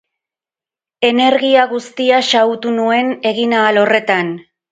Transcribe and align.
Energia 1.09 1.65
guztia 1.75 2.23
xahutu 2.29 2.73
nuen 2.79 3.13
eginahal 3.33 3.81
horretan. 3.85 4.35